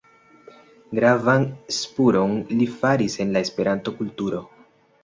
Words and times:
Gravan 0.99 1.45
spuron 1.81 2.35
li 2.57 2.71
faris 2.81 3.21
en 3.27 3.39
la 3.39 3.47
Esperanto-kulturo. 3.49 4.45